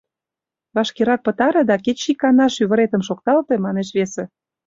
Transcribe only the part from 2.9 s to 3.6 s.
шокталте,—